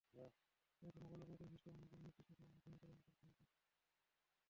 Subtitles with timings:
[0.83, 0.99] অবশ্য,
[0.99, 3.45] mobile operating system আনার জন্য নির্দিষ্ট সময় নির্ধারণ করেনি প্রতিষ্ঠানটি।